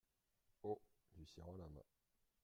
Haut; 0.63 0.81
lui 1.15 1.27
serrant 1.27 1.57
la 1.57 1.69
main. 1.69 1.83